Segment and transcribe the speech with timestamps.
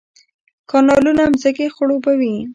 [0.69, 2.35] کانالونه ځمکې خړوبوي